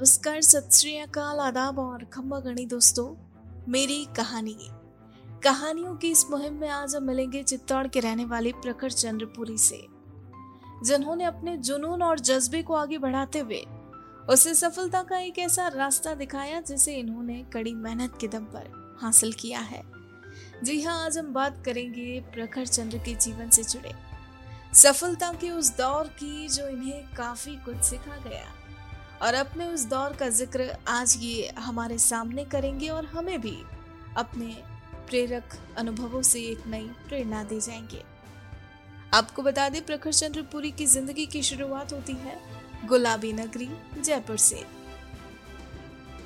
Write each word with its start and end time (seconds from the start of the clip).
नमस्कार, 0.00 0.40
सत 0.40 0.68
श्री 0.72 0.96
अकाल, 0.98 1.38
आदाब 1.40 1.78
और 1.78 2.04
खम्बा 2.04 2.38
गणी 2.40 2.64
दोस्तों। 2.66 3.06
मेरी 3.68 4.06
कहानी। 4.16 4.56
कहानियों 5.44 5.94
की 5.96 6.10
इस 6.10 6.24
मुहिम 6.30 6.54
में 6.54 6.68
आज 6.68 6.94
हम 6.96 7.02
मिलेंगे 7.02 7.42
चित्तौड़ 7.42 7.86
के 7.86 8.00
रहने 8.00 8.24
वाले 8.24 8.52
प्रखर 8.52 8.90
चंद्रपुरी 8.90 9.56
से, 9.58 9.80
जिन्होंने 10.84 11.24
अपने 11.24 11.56
जुनून 11.56 12.02
और 12.02 12.20
जज्बे 12.20 12.62
को 12.62 12.74
आगे 12.74 12.98
बढ़ाते 12.98 13.38
हुए 13.38 13.60
उसे 14.28 14.54
सफलता 14.54 15.02
का 15.02 15.18
एक 15.18 15.38
ऐसा 15.38 15.66
रास्ता 15.68 16.14
दिखाया 16.14 16.60
जिसे 16.60 16.94
इन्होंने 16.94 17.42
कड़ी 17.52 17.74
मेहनत 17.74 18.18
के 18.20 18.28
दम 18.28 18.44
पर 18.44 18.70
हासिल 19.00 19.32
किया 19.32 19.60
है। 19.60 19.82
जी 20.64 20.80
हाँ 20.82 21.04
आज 21.06 21.18
हम 21.18 21.32
बात 21.32 21.62
करेंगे 21.64 22.20
प्रखर 22.34 22.66
चंद्र 22.66 22.98
के 22.98 23.14
जीवन 23.16 23.50
से 23.50 23.64
जुड़े। 23.64 23.94
सफलता 24.74 25.32
के 25.32 25.50
उस 25.50 25.76
दौर 25.76 26.08
की 26.20 26.48
जो 26.48 26.68
इन्हें 26.68 27.14
काफ़ी 27.16 27.56
कुछ 27.56 27.82
सिखा 27.82 28.16
गया। 28.28 28.46
और 29.22 29.34
अपने 29.34 29.64
उस 29.64 29.84
दौर 29.84 30.12
का 30.12 30.28
ज़िक्र 30.28 30.76
आज 30.88 31.16
ये 31.20 31.52
हमारे 31.58 31.98
सामने 31.98 32.44
करेंगे 32.44 32.88
और 32.88 33.06
हमें 33.06 33.40
भी 33.40 33.56
अपने 34.16 34.56
प्रेरक 35.08 35.58
अनुभवों 35.78 36.22
से 36.22 36.40
एक 36.40 36.66
नई 36.66 36.90
प्रेरणा 37.08 37.44
दे 37.44 37.60
जाएँगे। 37.60 38.02
आपको 39.14 39.42
बता 39.42 39.68
दें, 39.68 39.84
प्रखर 39.86 40.12
चंद्रपुरी 40.12 40.70
की 40.70 40.86
ज़िंदगी 40.86 41.26
की 41.26 41.42
शुरुआत 41.42 41.92
होती 41.92 42.12
है 42.12 42.40
गुलाबी 42.86 43.32
नगरी, 43.32 43.68
जयपुर 44.00 44.36
से। 44.36 44.64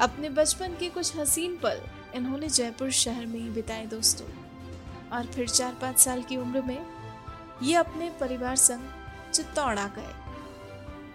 अपने 0.01 0.29
बचपन 0.29 0.69
के 0.69 0.89
कुछ 0.89 1.17
हसीन 1.17 1.57
पल 1.57 1.81
इन्होंने 2.15 2.49
जयपुर 2.49 2.91
शहर 2.91 3.27
में 3.27 3.41
ही 3.41 3.51
बिताए 3.51 3.87
दोस्तों। 3.87 4.27
और 5.13 5.27
फिर 5.27 5.49
चार 5.49 5.75
पाँच 5.75 5.99
साल 5.99 6.23
की 6.23 6.37
उम्र 6.37 6.63
में 6.63 6.87
ये 7.63 7.75
अपने 7.75 8.11
परिवार 8.11 8.57
संग 8.57 8.89
चित्तौड़ 9.33 9.79
गए। 9.79 10.22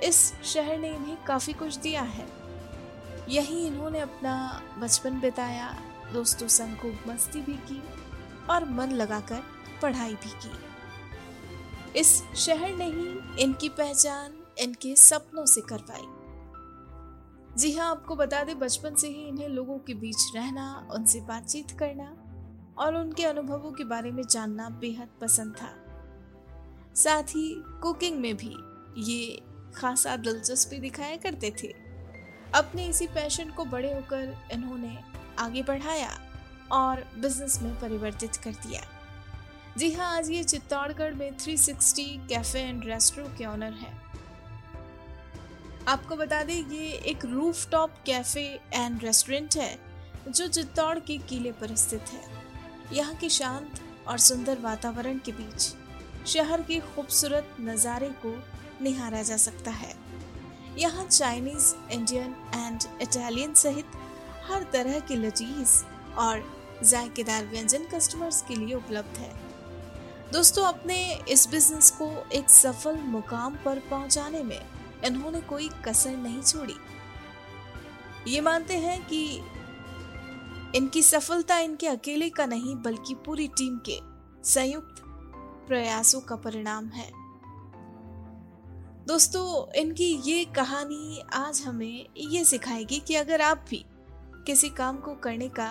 इस 0.03 0.33
शहर 0.43 0.77
ने 0.77 0.89
इन्हें 0.89 1.23
काफ़ी 1.23 1.53
कुछ 1.53 1.77
दिया 1.77 2.01
है। 2.01 2.27
यहीं 3.29 3.67
इन्होंने 3.67 3.99
अपना 3.99 4.61
बचपन 4.77 5.19
बिताया, 5.19 5.77
दोस्तों 6.13 6.47
संग 6.47 6.77
खूब 6.77 6.99
मस्ती 7.07 7.41
भी 7.41 7.53
की 7.53 7.83
और 8.49 8.65
मन 8.65 8.91
लगाकर 8.91 9.43
पढ़ाई 9.81 10.13
भी 10.13 10.29
की। 10.29 10.51
इस 11.99 12.23
शहर 12.35 12.75
ने 12.75 12.85
ही 12.85 13.19
इनकी 13.43 13.69
पहचान, 13.69 14.43
इनके 14.59 14.95
सपनों 14.95 15.45
से 15.45 15.61
करवाई। 15.61 16.07
जी 17.55 17.71
हाँ 17.71 17.91
आपको 17.91 18.15
बता 18.15 18.43
दें, 18.43 18.59
बचपन 18.59 18.95
से 18.95 19.07
ही 19.07 19.27
इन्हें 19.27 19.49
लोगों 19.49 19.79
के 19.79 19.93
बीच 19.93 20.31
रहना, 20.35 20.87
उनसे 20.91 21.21
बातचीत 21.21 21.71
करना 21.71 22.15
और 22.77 22.95
उनके 22.95 23.23
अनुभवों 23.23 23.71
के 23.71 23.83
बारे 23.83 24.11
में 24.11 24.23
जानना 24.23 24.69
बेहद 24.69 25.09
पसंद 25.21 25.55
था। 25.55 25.69
साथ 26.95 27.23
ही 27.23 27.63
कुकिंग 27.81 28.19
में 28.19 28.37
भी 28.37 28.55
ये 28.97 29.46
खासा 29.75 30.15
दिलचस्पी 30.17 30.79
दिखाया 30.79 31.15
करते 31.15 31.53
थे। 31.63 31.73
अपने 32.55 32.85
इसी 32.85 33.07
पैशन 33.07 33.49
को 33.49 33.65
बड़े 33.65 33.93
होकर 33.93 34.35
इन्होंने 34.51 34.97
आगे 35.39 35.63
बढ़ाया 35.63 36.09
और 36.71 37.03
बिज़नेस 37.17 37.61
में 37.61 37.73
परिवर्तित 37.79 38.35
कर 38.35 38.51
दिया। 38.65 38.81
जी 39.77 39.91
हाँ 39.91 40.15
आज 40.17 40.29
ये 40.29 40.43
चित्तौड़गढ़ 40.43 41.13
में 41.13 41.37
360 41.37 42.05
कैफ़े 42.29 42.61
एंड 42.61 42.85
रेस्टोरेंट 42.85 43.37
के 43.37 43.45
ऑनर 43.45 43.73
है। 43.73 43.95
आपको 45.87 46.15
बता 46.15 46.43
दें, 46.43 46.55
ये 46.55 46.91
एक 47.07 47.25
roof 47.25 47.69
top 47.71 47.93
cafe 48.05 48.43
and 48.73 49.03
restaurant 49.03 49.55
है, 49.55 49.77
जो 50.29 50.47
चित्तौड़ 50.47 50.97
के 50.99 51.17
किले 51.19 51.51
पर 51.51 51.75
स्थित 51.75 52.09
है। 52.11 52.23
यहाँ 52.93 53.15
के 53.15 53.29
शांत 53.29 53.79
और 54.07 54.17
सुंदर 54.19 54.59
वातावरण 54.61 55.19
के 55.19 55.31
बीच 55.31 56.27
शहर 56.27 56.61
के 56.61 56.79
खूबसूरत 56.85 57.55
नज़ारे 57.59 58.09
को 58.25 58.31
निहारा 58.81 59.21
जा 59.21 59.37
सकता 59.37 59.71
है। 59.71 59.95
यहाँ 60.77 61.05
चाइनीज़ 61.05 61.73
इंडियन 61.91 62.35
एंड 62.55 62.83
इटालियन 63.01 63.53
सहित 63.53 63.85
हर 64.45 64.63
तरह 64.63 64.99
के 64.99 65.15
लजीज 65.15 65.83
और 66.17 66.43
जायकेदार 66.83 67.45
व्यंजन 67.45 67.85
कस्टमर्स 67.85 68.41
के 68.41 68.55
लिए 68.55 68.75
उपलब्ध 68.75 69.17
है। 69.17 69.33
दोस्तों, 70.31 70.63
अपने 70.63 71.13
इस 71.29 71.47
बिज़नेस 71.49 71.91
को 71.91 72.29
एक 72.33 72.49
सफल 72.49 72.97
मुकाम 72.97 73.55
पर 73.55 73.79
पहुँचाने 73.79 74.43
में 74.43 74.59
इन्होंने 75.05 75.41
कोई 75.41 75.69
कसर 75.87 76.17
नहीं 76.17 76.41
छोड़ी। 76.41 76.75
ये 78.27 78.41
मानते 78.41 78.77
हैं 78.77 79.05
कि 79.05 79.41
इनकी 80.75 81.01
सफलता 81.03 81.57
इनके 81.57 81.87
अकेले 81.87 82.29
का 82.29 82.45
नहीं, 82.45 82.75
बल्कि 82.75 83.15
पूरी 83.15 83.47
टीम 83.47 83.77
के 83.89 83.99
संयुक्त 84.43 85.01
प्रयासों 85.67 86.21
का 86.21 86.35
परिणाम 86.35 86.85
है। 86.85 87.26
दोस्तों, 89.07 89.71
इनकी 89.73 90.05
ये 90.23 90.43
कहानी 90.45 91.21
आज 91.33 91.61
हमें 91.61 92.05
ये 92.17 92.43
सिखाएगी 92.45 92.99
कि 92.99 93.15
अगर 93.15 93.41
आप 93.41 93.63
भी 93.69 93.77
किसी 94.47 94.69
काम 94.69 94.97
को 94.97 95.13
करने 95.15 95.47
का 95.49 95.69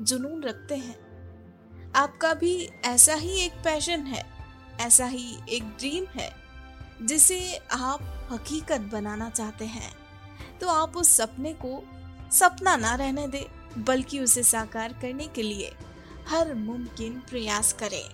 जुनून 0.00 0.42
रखते 0.42 0.74
हैं, 0.74 0.94
आपका 1.96 2.32
भी 2.34 2.54
ऐसा 2.84 3.14
ही 3.14 3.34
एक 3.36 3.52
पैशन 3.64 4.06
है, 4.06 4.24
ऐसा 4.80 5.06
ही 5.06 5.26
एक 5.50 5.64
ड्रीम 5.78 6.06
है, 6.14 6.30
जिसे 7.02 7.40
आप 7.72 8.28
हकीकत 8.30 8.88
बनाना 8.92 9.30
चाहते 9.30 9.64
हैं 9.66 9.92
तो 10.60 10.68
आप 10.68 10.96
उस 10.96 11.16
सपने 11.16 11.52
को 11.64 11.82
सपना 12.32 12.76
ना 12.76 12.94
रहने 12.94 13.26
दें, 13.28 13.44
बल्कि 13.78 14.20
उसे 14.20 14.42
साकार 14.44 14.98
करने 15.02 15.26
के 15.26 15.42
लिए 15.42 15.72
हर 16.28 16.54
मुमकिन 16.54 17.22
प्रयास 17.30 17.72
करें। 17.72 18.08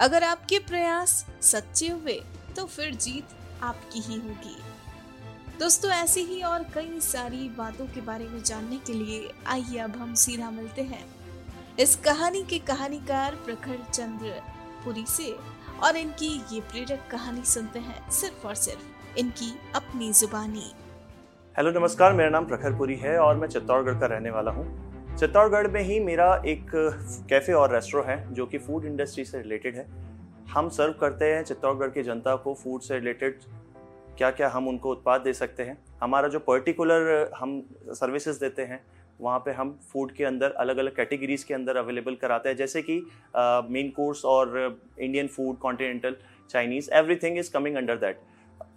अगर 0.00 0.24
आपके 0.24 0.58
प्रयास 0.60 1.24
सच्चे 1.42 1.88
हुए 1.88 2.20
तो 2.56 2.66
फिर 2.66 2.94
जीत 2.94 3.38
आपकी 3.62 4.00
ही 4.00 4.16
होगी। 4.16 4.56
दोस्तों, 5.58 5.90
ऐसी 5.90 6.20
ही 6.20 6.42
और 6.42 6.62
कई 6.74 7.00
सारी 7.00 7.48
बातों 7.48 7.86
के 7.86 8.00
बारे 8.00 8.28
में 8.28 8.42
जानने 8.42 8.76
के 8.76 8.92
लिए 8.92 9.30
आइए 9.46 9.78
अब 9.78 9.96
हम 9.96 10.14
सीधा 10.14 10.50
मिलते 10.50 10.82
हैं। 10.82 11.04
इस 11.78 11.96
कहानी 11.96 12.42
के 12.42 12.58
कहानीकार 12.58 13.34
प्रखर 13.34 13.78
चंद्र 13.92 14.40
पुरी 14.84 15.04
से, 15.06 15.36
और 15.82 15.96
इनकी 15.96 16.28
ये 16.52 16.60
प्रेरक 16.60 17.06
कहानी 17.10 17.44
सुनते 17.44 17.78
हैं 17.78 18.10
सिर्फ़ 18.10 18.46
और 18.46 18.54
सिर्फ़ 18.54 19.18
इनकी 19.18 19.52
अपनी 19.74 20.12
जुबानी। 20.12 20.72
हेलो, 21.56 21.70
नमस्कार, 21.70 22.12
मेरा 22.12 22.30
नाम 22.30 22.46
प्रखर 22.46 22.72
पुरी 22.72 22.96
है 22.96 23.18
और 23.18 23.36
मैं 23.36 23.48
चित्तौड़गढ़ 23.48 24.00
का 24.00 24.06
रहने 24.06 24.30
वाला 24.30 24.50
हूँ। 24.50 25.16
चित्तौड़गढ़ 25.18 25.66
में 25.66 25.82
ही 25.82 25.98
मेरा 26.00 26.34
एक 26.46 26.70
कैफ़े 27.28 27.54
और 27.54 27.74
रेस्टोरेंट 27.74 28.08
है 28.10 28.34
जो 28.34 28.46
कि 28.46 28.58
फ़ूड 28.58 28.84
इंडस्ट्री 28.84 29.24
से 29.24 29.38
रिलेटेड 29.38 29.76
है। 29.76 29.86
हम 30.50 30.68
सर्व 30.68 30.92
करते 30.92 31.24
हैं 31.24 31.42
चित्तौड़गढ़ 31.44 31.90
की 31.90 32.02
जनता 32.02 32.34
को 32.36 32.54
फ़ूड 32.54 32.80
से 32.80 32.94
रिलेटेड 32.94 33.40
क्या 34.18 34.30
क्या 34.30 34.48
हम 34.48 34.68
उनको 34.68 34.90
उत्पाद 34.90 35.20
दे 35.20 35.32
सकते 35.32 35.62
हैं। 35.62 35.76
हमारा 36.00 36.28
जो 36.28 36.38
पर्टिकुलर 36.38 37.30
हम 37.36 37.62
सर्विसेज़ 37.90 38.40
देते 38.40 38.62
हैं, 38.62 38.80
वहाँ 39.20 39.38
पे 39.38 39.52
हम 39.52 39.78
फ़ूड 39.92 40.12
के 40.12 40.24
अंदर 40.24 40.50
अलग 40.50 40.76
अलग 40.76 40.96
कैटेगरीज 40.96 41.44
के 41.44 41.54
अंदर 41.54 41.76
अवेलेबल 41.76 42.14
कराते 42.14 42.48
हैं। 42.48 42.56
जैसे 42.56 42.82
कि 42.82 43.00
मेन 43.36 43.90
कोर्स 43.90 44.24
और 44.24 44.78
Indian 45.00 45.26
food 45.26 45.58
continental 45.58 46.16
Chinese 46.50 46.90
everything 46.92 47.38
is 47.38 47.52
coming 47.52 47.76
under 47.76 47.96
that 47.96 48.20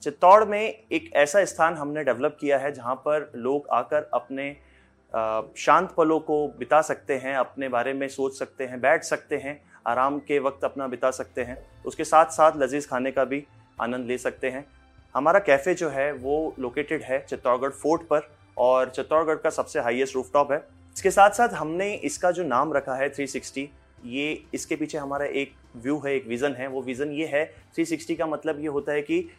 Chittor 0.03 0.43
में 0.45 0.61
एक 0.61 1.11
ऐसा 1.15 1.43
स्थान 1.45 1.73
हमने 1.73 2.03
डेवलप 2.03 2.37
किया 2.39 2.57
है 2.57 2.71
जहाँ 2.71 2.95
पर 2.95 3.31
लोग 3.35 3.67
आकर 3.73 4.09
अपने 4.13 4.51
शांत 5.57 5.93
पलों 5.97 6.19
को 6.19 6.47
बिता 6.59 6.81
सकते 6.81 7.15
हैं, 7.15 7.35
अपने 7.35 7.69
बारे 7.69 7.93
में 7.93 8.07
सोच 8.09 8.37
सकते 8.39 8.65
हैं, 8.65 8.79
बैठ 8.81 9.03
सकते 9.03 9.37
हैं। 9.37 9.61
आराम 9.87 10.19
के 10.19 10.39
वक्त 10.39 10.63
अपना 10.63 10.87
बिता 10.87 11.11
सकते 11.11 11.41
हैं। 11.41 11.57
उसके 11.85 12.03
साथ 12.03 12.25
साथ 12.25 12.51
लजीज 12.57 12.87
खाने 12.87 13.11
का 13.11 13.25
भी 13.25 13.43
आनंद 13.81 14.07
ले 14.07 14.17
सकते 14.17 14.49
हैं। 14.49 14.65
हमारा 15.15 15.39
कैफ़े 15.39 15.73
जो 15.73 15.89
है, 15.89 16.11
वो 16.13 16.55
लोकेटेड 16.59 17.03
है 17.03 17.25
चित्तौड़गढ़ 17.29 17.69
फोर्ट 17.69 18.01
पर 18.01 18.29
और 18.57 18.89
चित्तौड़गढ़ 18.89 19.35
का 19.35 19.49
सबसे 19.49 19.79
हाईएस्ट 19.79 20.15
रूफटॉप 20.15 20.51
है। 20.51 20.57
इसके 20.95 21.11
साथ 21.11 21.29
साथ 21.29 21.49
हमने 21.49 21.93
इसका 21.93 22.31
जो 22.31 22.43
नाम 22.43 22.73
रखा 22.73 22.95
है 22.95 23.09
360 23.09 23.67
ये 24.05 24.43
इसके 24.53 24.75
पीछे 24.75 24.97
हमारा 24.97 25.25
एक 25.25 25.53
व्यू 25.75 25.99
है, 25.99 26.13
एक 26.15 26.27
विज़न 26.27 26.53
है। 26.53 26.67
वो 26.67 26.81
विज़न 26.81 27.11
ये 27.11 27.25
है 27.25 27.45
360 27.75 28.15
का 28.15 28.25
मतलब 28.25 28.59
ये 28.59 28.67
होता 28.67 28.91
है 28.91 29.01
कि 29.01 29.29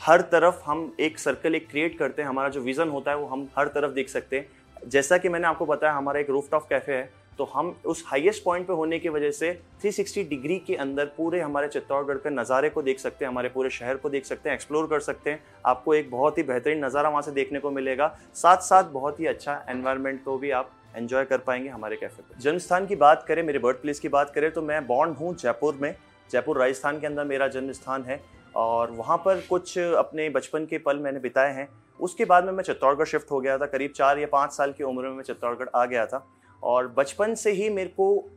हर 0.00 0.20
तरफ़ 0.20 0.62
हम 0.64 0.96
एक 1.00 1.18
सर्कल 1.18 1.54
एक 1.54 1.68
क्रिएट 1.70 1.98
करते 1.98 2.22
हैं। 2.22 2.28
हमारा 2.28 2.48
जो 2.48 2.60
विज़न 2.60 2.88
होता 2.88 3.10
है, 3.10 3.16
वो 3.16 3.26
हम 3.26 3.48
हर 3.58 3.68
तरफ़ 3.68 3.92
देख 3.92 4.08
सकते 4.08 4.38
हैं। 4.38 4.88
जैसा 4.88 5.18
कि 5.18 5.28
मैंने 5.28 5.46
आपको 5.46 5.66
बताया, 5.66 5.92
हमारा 5.92 6.20
एक 6.20 6.30
रूफटॉप 6.30 6.66
कैफ़े 6.68 6.94
है। 6.94 7.10
तो 7.40 7.44
हम 7.52 7.68
उस 7.86 8.02
हाईएस्ट 8.06 8.42
पॉइंट 8.44 8.66
पे 8.66 8.72
होने 8.72 8.98
की 8.98 9.08
वजह 9.08 9.30
से 9.30 9.52
360 9.82 10.24
डिग्री 10.28 10.56
के 10.58 10.74
अंदर 10.76 11.04
पूरे 11.16 11.40
हमारे 11.40 11.68
चित्तौड़गढ़ 11.68 12.16
के 12.16 12.30
नज़ारे 12.30 12.68
को 12.70 12.82
देख 12.82 12.98
सकते 12.98 13.24
हैं, 13.24 13.30
हमारे 13.30 13.48
पूरे 13.48 13.70
शहर 13.70 13.96
को 13.96 14.10
देख 14.10 14.24
सकते 14.24 14.48
हैं 14.48 14.54
एक्सप्लोर 14.54 14.86
कर 14.86 15.00
सकते 15.00 15.30
हैं। 15.30 15.42
आपको 15.66 15.94
एक 15.94 16.10
बहुत 16.10 16.38
ही 16.38 16.42
बेहतरीन 16.42 16.84
नज़ारा 16.84 17.08
वहाँ 17.08 17.22
से 17.22 17.30
देखने 17.30 17.58
को 17.58 17.70
मिलेगा। 17.70 18.08
साथ 18.34 18.56
साथ 18.62 18.90
बहुत 18.92 19.20
ही 19.20 19.26
अच्छा 19.26 19.54
एनवायरनमेंट 19.68 20.22
को 20.24 20.36
भी 20.38 20.50
आप 20.50 20.70
एंजॉय 20.96 21.24
कर 21.24 21.38
पाएँगे 21.38 21.68
हमारे 21.68 21.96
कैफ़े 21.96 22.22
पर 22.22 22.40
जन्म 22.40 22.58
स्थान 22.58 22.86
की 22.86 22.96
बात 22.96 23.24
करें, 23.28 23.42
मेरे 23.42 23.58
बर्थ 23.58 23.76
प्लेस 23.76 24.00
की 24.00 24.08
बात 24.10 24.32
करें 24.34 24.50
तो 24.50 24.62
मैं 24.62 24.86
बॉन्ड 24.86 25.16
हूँ 25.16 25.34
जयपुर 25.34 25.78
में। 25.80 25.94
जयपुर, 26.30 26.58
राजस्थान 26.58 27.00
के 27.00 27.06
अंदर 27.06 27.24
मेरा 27.26 27.48
जन्म 27.48 27.72
स्थान 27.72 28.04
है 28.04 28.20
और 28.56 28.90
वहाँ 28.92 29.16
पर 29.18 29.40
कुछ 29.48 29.78
अपने 29.78 30.28
बचपन 30.30 30.66
के 30.66 30.78
पल 30.80 30.98
मैंने 30.98 31.20
बिताए 31.20 31.54
हैं। 31.54 31.68
उसके 32.00 32.24
बाद 32.24 32.44
में 32.44 32.52
मैं 32.52 32.64
चित्तौड़गढ़ 32.64 33.06
शिफ्ट 33.06 33.30
हो 33.30 33.40
गया 33.40 33.56
था। 33.58 33.66
करीब 33.68 33.92
चार 33.92 34.18
या 34.18 34.26
पाँच 34.26 34.52
साल 34.52 34.72
की 34.72 34.84
उम्र 34.84 35.02
में 35.02 35.16
मैं 35.16 35.24
चित्तौड़गढ़ 35.24 35.68
आ 35.74 35.84
गया 35.86 36.04
था। 36.06 36.26
और 36.62 36.88
बचपन 36.88 37.34
से 37.34 37.52
ही 37.52 37.68
मेरे 37.70 37.90
को 37.90 38.28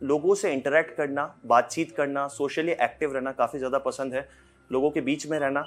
लोगों 0.00 0.34
से 0.34 0.52
इंटरेक्ट 0.52 0.96
करना, 0.96 1.34
बातचीत 1.46 1.94
करना 1.96 2.26
सोशली 2.30 2.72
एक्टिव 2.72 3.12
रहना 3.14 3.32
काफ़ी 3.32 3.58
ज़्यादा 3.58 3.78
पसंद 3.80 4.14
है। 4.14 4.28
लोगों 4.70 4.90
के 4.90 5.00
बीच 5.00 5.26
में 5.26 5.38
रहना, 5.38 5.64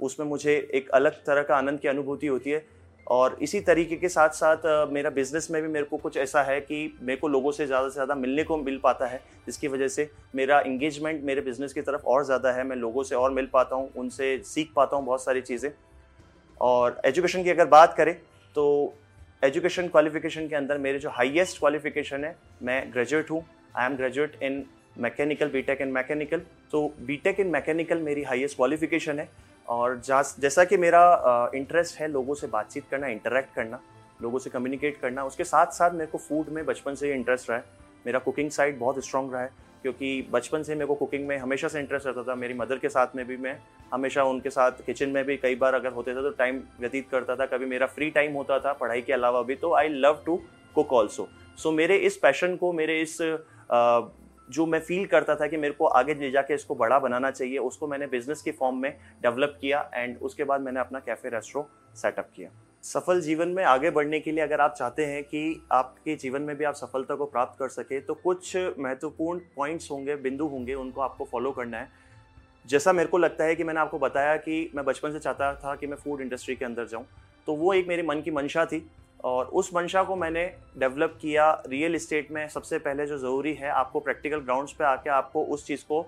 उसमें 0.00 0.26
मुझे 0.26 0.56
एक 0.74 0.88
अलग 0.90 1.24
तरह 1.26 1.42
का 1.42 1.56
आनंद 1.56 1.80
की 1.80 1.88
अनुभूति 1.88 2.26
होती 2.26 2.50
है। 2.50 2.64
और 3.06 3.36
इसी 3.42 3.60
तरीके 3.60 3.96
के 3.96 4.08
साथ 4.08 4.28
साथ 4.30 4.88
मेरा 4.90 5.10
बिज़नेस 5.10 5.50
में 5.50 5.60
भी 5.62 5.68
मेरे 5.68 5.84
को 5.86 5.96
कुछ 5.96 6.16
ऐसा 6.16 6.42
है 6.42 6.60
कि 6.60 6.76
मेरे 7.02 7.16
को 7.20 7.28
लोगों 7.28 7.50
से 7.52 7.66
ज़्यादा 7.66 7.88
से 7.88 7.92
ज़्यादा 7.92 8.14
मिलने 8.14 8.44
को 8.44 8.56
मिल 8.56 8.78
पाता 8.84 9.06
है, 9.06 9.20
जिसकी 9.46 9.68
वजह 9.68 9.88
से 9.88 10.08
मेरा 10.34 10.60
इंगेजमेंट 10.62 11.22
मेरे 11.24 11.40
बिज़नेस 11.40 11.72
की 11.72 11.82
तरफ़ 11.82 12.02
और 12.04 12.24
ज़्यादा 12.24 12.52
है। 12.52 12.64
मैं 12.64 12.76
लोगों 12.76 13.02
से 13.02 13.14
और 13.14 13.30
मिल 13.32 13.48
पाता 13.52 13.76
हूँ, 13.76 13.90
उनसे 13.96 14.38
सीख 14.44 14.72
पाता 14.76 14.96
हूँ 14.96 15.04
बहुत 15.06 15.24
सारी 15.24 15.40
चीज़ें। 15.42 15.70
और 16.60 17.00
एजुकेशन 17.04 17.42
की 17.44 17.50
अगर 17.50 17.66
बात 17.68 17.94
करें 17.96 18.14
तो 18.54 18.94
एजुकेशन 19.44 19.88
क्वालिफिकेशन 19.88 20.48
के 20.48 20.54
अंदर 20.56 20.78
मेरे 20.78 20.98
जो 20.98 21.10
हाईएस्ट 21.10 21.58
क्वालिफिकेशन 21.58 22.24
है, 22.24 22.36
मैं 22.62 22.92
ग्रेजुएट 22.92 23.30
हूँ। 23.30 23.44
I 23.76 23.86
am 23.86 23.96
graduate 23.96 24.38
in 24.42 24.64
mechanical 24.98 25.48
BTech 25.48 25.80
in 25.80 25.88
mechanical 25.92 26.40
तो 26.72 26.86
बीटेक 27.00 27.40
इन 27.40 27.46
मैकेनिकल 27.46 27.98
मेरी 28.02 28.22
हाईएस्ट 28.22 28.56
क्वालिफिकेशन 28.56 29.18
है। 29.18 29.28
और 29.68 30.00
जैसा 30.06 30.64
कि 30.64 30.76
मेरा 30.76 31.50
इंटरेस्ट 31.54 32.00
है 32.00 32.08
लोगों 32.08 32.34
से 32.34 32.46
बातचीत 32.46 32.84
करना 32.90 33.06
इंटरेक्ट 33.08 33.54
करना, 33.54 33.80
लोगों 34.22 34.38
से 34.38 34.50
कम्युनिकेट 34.50 34.96
करना, 35.00 35.24
उसके 35.24 35.44
साथ 35.44 35.72
साथ 35.72 35.90
मेरे 35.90 36.10
को 36.10 36.18
फ़ूड 36.18 36.48
में 36.48 36.64
बचपन 36.66 36.94
से 36.94 37.06
ही 37.06 37.12
इंटरेस्ट 37.12 37.50
रहा 37.50 37.58
है। 37.58 37.64
मेरा 38.06 38.18
कुकिंग 38.18 38.50
साइड 38.50 38.78
बहुत 38.78 39.04
स्ट्रॉन्ग 39.04 39.32
रहा 39.32 39.42
है। 39.42 39.50
क्योंकि 39.84 40.28
बचपन 40.30 40.62
से 40.62 40.74
मेरे 40.74 40.86
को 40.86 40.94
कुकिंग 40.94 41.26
में 41.28 41.36
हमेशा 41.38 41.68
से 41.68 41.80
इंटरेस्ट 41.80 42.06
रहता 42.06 42.22
था। 42.22 42.34
मेरी 42.34 42.54
मदर 42.54 42.78
के 42.78 42.88
साथ 42.88 43.16
में 43.16 43.24
भी 43.26 43.36
मैं 43.36 43.56
हमेशा 43.92 44.24
उनके 44.24 44.50
साथ 44.50 44.84
किचन 44.86 45.10
में 45.10 45.24
भी 45.24 45.36
कई 45.36 45.54
बार 45.54 45.74
अगर 45.74 45.92
होते 45.92 46.10
थे 46.10 46.22
तो 46.22 46.30
टाइम 46.38 46.60
व्यतीत 46.80 47.08
करता 47.10 47.36
था। 47.36 47.46
कभी 47.46 47.66
मेरा 47.66 47.86
फ्री 47.86 48.10
टाइम 48.10 48.34
होता 48.34 48.58
था 48.58 48.72
पढ़ाई 48.72 49.02
के 49.02 49.12
अलावा 49.12 49.42
भी 49.42 49.54
तो 49.54 49.74
I 49.74 49.88
love 49.88 50.22
to 50.26 50.36
cook 50.74 50.92
also 50.92 51.28
so 51.58 51.72
मेरे 51.72 51.96
इस 52.00 52.16
पैशन 52.16 52.56
को 52.56 52.72
मेरे 52.72 53.00
इस 53.00 53.20
आ, 53.22 54.00
जो 54.48 54.66
मैं 54.66 54.80
फील 54.80 55.06
करता 55.06 55.34
था 55.36 55.46
कि 55.46 55.56
मेरे 55.56 55.74
को 55.74 55.86
आगे 55.98 56.14
ले 56.14 56.30
जाके 56.30 56.54
इसको 56.54 56.74
बड़ा 56.74 56.98
बनाना 56.98 57.30
चाहिए 57.30 57.58
उसको 57.60 57.86
मैंने 57.86 58.06
बिज़नेस 58.06 58.42
के 58.42 58.52
फॉर्म 58.52 58.76
में 58.76 58.90
डेवलप 59.22 59.56
किया 59.60 59.88
एंड 59.94 60.16
उसके 60.22 60.44
बाद 60.44 60.60
मैंने 60.60 60.80
अपना 60.80 60.98
कैफ़े 61.00 61.30
रेस्टोरेंट 61.30 61.96
सेटअप 61.96 62.28
किया। 62.36 62.50
सफल 62.84 63.20
जीवन 63.20 63.48
में 63.48 63.62
आगे 63.64 63.90
बढ़ने 63.90 64.18
के 64.20 64.32
लिए 64.32 64.40
अगर 64.40 64.60
आप 64.60 64.74
चाहते 64.78 65.04
हैं 65.06 65.22
कि 65.24 65.66
आपके 65.72 66.14
जीवन 66.14 66.42
में 66.42 66.56
भी 66.56 66.64
आप 66.64 66.74
सफलता 66.74 67.14
को 67.14 67.24
प्राप्त 67.26 67.58
कर 67.58 67.68
सके 67.68 68.00
तो 68.00 68.14
कुछ 68.14 68.56
महत्वपूर्ण 68.56 69.38
पॉइंट्स 69.56 69.90
होंगे, 69.90 70.16
बिंदु 70.16 70.46
होंगे, 70.46 70.74
उनको 70.74 71.00
आपको 71.00 71.24
फॉलो 71.24 71.52
करना 71.52 71.78
है। 71.78 71.88
जैसा 72.64 72.92
मेरे 72.92 73.08
को 73.08 73.18
लगता 73.18 73.44
है 73.44 73.54
कि 73.56 73.64
मैंने 73.64 73.80
आपको 73.80 73.98
बताया 73.98 74.36
कि 74.36 74.70
मैं 74.74 74.84
बचपन 74.84 75.12
से 75.12 75.18
चाहता 75.18 75.52
था 75.54 75.74
कि 75.74 75.86
मैं 75.86 75.96
फ़ूड 75.96 76.20
इंडस्ट्री 76.20 76.56
के 76.56 76.64
अंदर 76.64 76.86
जाऊँ 76.86 77.04
तो 77.46 77.54
वो 77.54 77.72
एक 77.74 77.88
मेरे 77.88 78.02
मन 78.02 78.20
की 78.20 78.30
मंशा 78.30 78.64
थी। 78.66 78.86
और 79.24 79.46
उस 79.48 79.70
मंशा 79.74 80.02
को 80.02 80.16
मैंने 80.16 80.44
डेवलप 80.78 81.18
किया। 81.20 81.50
रियल 81.66 81.94
इस्टेट 81.94 82.30
में 82.32 82.46
सबसे 82.48 82.78
पहले 82.78 83.06
जो 83.06 83.18
ज़रूरी 83.18 83.52
है, 83.54 83.68
आपको 83.70 84.00
प्रैक्टिकल 84.00 84.38
ग्राउंड्स 84.38 84.72
पे 84.72 84.84
आके 84.84 85.10
आपको 85.10 85.44
उस 85.46 85.66
चीज़ 85.66 85.84
को 85.84 86.06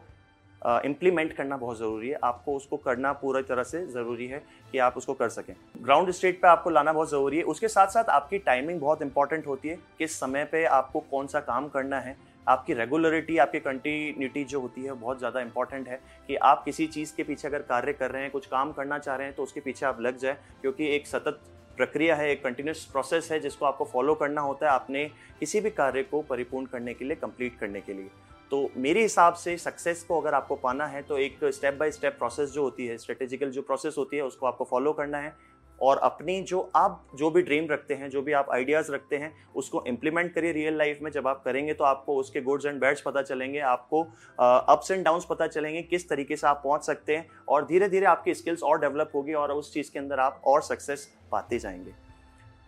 इम्प्लीमेंट 0.63 1.31
uh, 1.31 1.37
करना 1.37 1.57
बहुत 1.57 1.79
ज़रूरी 1.79 2.09
है। 2.09 2.19
आपको 2.25 2.57
उसको 2.57 2.77
करना 2.77 3.13
पूरी 3.13 3.43
तरह 3.43 3.63
से 3.63 3.85
ज़रूरी 3.87 4.27
है 4.27 4.43
कि 4.73 4.79
आप 4.79 4.97
उसको 4.97 5.15
कर 5.15 5.29
सकें। 5.29 5.55
ग्राउंड 5.83 6.11
स्टेट 6.11 6.41
पे 6.43 6.49
आपको 6.49 6.71
लाना 6.71 6.93
बहुत 6.93 7.11
ज़रूरी 7.11 7.37
है। 7.37 7.43
उसके 7.45 7.69
साथ 7.69 7.87
साथ 7.89 8.11
आपकी 8.11 8.39
टाइमिंग 8.39 8.81
बहुत 8.81 9.03
इंपॉर्टेंट 9.03 9.47
होती 9.47 9.69
है 9.69 9.79
किस 9.99 10.19
समय 10.21 10.45
पे 10.45 10.65
आपको 10.65 11.01
कौन 11.11 11.27
सा 11.27 11.41
काम 11.41 11.69
करना 11.69 12.01
है। 12.01 12.17
आपकी 12.47 12.75
रेगुलरिटी 12.75 13.37
आपकी 13.39 13.61
कंटिन्यूटी 13.61 14.45
जो 14.45 14.61
होती 14.61 14.83
है 14.83 14.93
बहुत 14.95 15.19
ज़्यादा 15.19 15.41
इंपॉर्टेंट 15.41 15.89
है 15.89 16.01
कि 16.29 16.37
आप 16.37 16.63
किसी 16.65 16.87
चीज़ 16.87 17.15
के 17.17 17.23
पीछे 17.23 17.49
अगर 17.49 17.63
कार्य 17.65 17.93
कर 17.93 18.11
रहे 18.11 18.23
हैं 18.23 18.31
कुछ 18.31 18.47
काम 18.47 18.73
करना 18.73 18.99
चाह 18.99 19.17
रहे 19.17 19.27
हैं 19.27 19.37
तो 19.37 19.43
उसके 19.43 19.61
पीछे 19.61 19.87
आप 19.87 20.01
लग 20.01 20.19
जाए 20.19 20.37
क्योंकि 20.61 20.95
एक 20.97 21.07
सतत 21.07 21.41
प्रक्रिया 21.77 22.15
है 22.17 22.31
एक 22.31 22.43
कंटिन्यूस 22.45 22.85
प्रोसेस 22.85 23.29
है 23.33 23.39
जिसको 23.41 23.67
आपको 23.67 23.85
फॉलो 23.85 24.15
करना 24.15 24.41
होता 24.41 24.67
है 24.67 24.73
आपने 24.73 25.05
किसी 25.41 25.61
भी 25.61 25.71
कार्य 25.73 26.03
को 26.03 26.21
परिपूर्ण 26.23 26.67
करने 26.67 26.95
के 26.95 27.05
लिए 27.05 27.17
कंप्लीट 27.17 27.59
करने 27.61 27.81
के 27.81 27.93
लिए। 27.93 28.11
तो 28.51 28.69
मेरे 28.77 29.03
हिसाब 29.03 29.35
से 29.35 29.57
सक्सेस 29.57 30.03
को 30.05 30.21
अगर 30.21 30.35
आपको 30.35 30.57
पाना 30.57 30.87
है 30.87 31.03
तो 31.03 31.19
एक 31.19 31.39
स्टेप 31.45 31.75
बाय 31.75 31.91
स्टेप 31.91 32.17
प्रोसेस 32.19 32.51
जो 32.51 32.63
होती 32.63 32.87
है 32.87 32.97
स्ट्रेटेजिकल 32.99 33.51
जो 33.51 33.63
प्रोसेस 33.63 33.95
होती 33.99 34.17
है, 34.17 34.23
उसको 34.23 34.47
आपको 34.47 34.65
फॉलो 34.65 34.93
करना 34.93 35.19
है। 35.19 35.35
और 35.79 35.99
अपनी 35.99 36.41
जो 36.43 36.61
आप, 36.77 37.07
जो 37.15 37.31
भी 37.31 37.43
ड्रीम 37.43 37.67
रखते 37.71 37.95
हैं, 37.95 38.09
जो 38.11 38.21
भी 38.23 38.33
आप 38.33 38.51
आइडियाज़ 38.53 38.91
रखते 38.93 39.17
हैं, 39.17 39.33
उसको 39.57 39.83
इम्प्लीमेंट 39.87 40.33
करिए 40.35 40.53
रियल 40.53 40.77
लाइफ 40.79 40.99
में। 41.03 41.11
जब 41.11 41.27
आप 41.29 41.43
करेंगे 41.45 41.75
तो 41.75 41.85
आपको 41.85 42.17
उसके 42.17 42.41
गुड्स 42.41 42.67
एंड 42.67 42.81
बैड्स 42.81 43.01
पता 43.01 43.23
चलेंगे, 43.23 43.59
आपको 43.59 44.03
अप्स 44.39 44.91
एंड 44.91 45.05
डाउन्स 45.05 45.25
पता 45.25 45.47
चलेंगे, 45.47 45.83
किस 45.83 46.09
तरीके 46.09 46.37
से 46.37 46.47
आप 46.47 46.61
पहुँच 46.65 46.85
सकते 46.85 47.17
हैं, 47.17 47.27
और 47.49 47.67
धीरे 47.67 47.89
धीरे 47.89 48.07
आपकी 48.07 48.35
स्किल्स 48.35 48.63
और 48.63 48.81
डेवलप 48.81 49.11
होगी, 49.15 49.33
और 49.33 49.53
उस 49.53 49.73
चीज़ 49.75 49.93
के 49.93 49.99
अंदर 49.99 50.21
आप 50.21 50.41
और 50.47 50.63
सक्सेस 50.63 51.09
पाते 51.33 51.59
जाएँगे। 51.59 51.95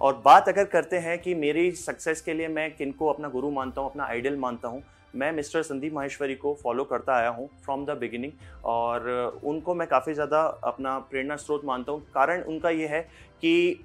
और 0.00 0.22
बात 0.25 0.48
अगर 0.48 0.64
करते 0.66 0.98
हैं 0.98 1.19
कि 1.19 1.34
मेरी 1.34 1.70
सक्सेस 1.72 2.20
के 2.20 2.34
लिए 2.34 2.48
मैं 2.48 2.70
किनको 2.76 3.06
अपना 3.06 3.28
गुरु 3.28 3.50
मानता 3.50 3.80
हूँ, 3.80 3.90
अपना 3.90 4.04
आइडल 4.04 4.36
मानता 4.36 4.69
हूँ 4.69 4.82
मैं 5.18 5.30
मिस्टर 5.32 5.62
संदीप 5.62 5.92
माहेश्वरी 5.94 6.34
को 6.36 6.54
फॉलो 6.62 6.84
करता 6.84 7.14
आया 7.14 7.28
हूँ 7.30 7.48
फ्रॉम 7.64 7.84
द 7.86 7.96
बिगिनिंग 8.00 8.32
और 8.66 9.40
उनको 9.44 9.74
मैं 9.74 9.86
काफ़ी 9.88 10.14
ज़्यादा 10.14 10.42
अपना 10.64 10.98
प्रेरणा 11.10 11.36
स्रोत 11.36 11.64
मानता 11.64 11.92
हूँ। 11.92 12.02
कारण 12.14 12.42
उनका 12.44 12.70
ये 12.70 12.86
है 12.86 13.00
कि 13.42 13.84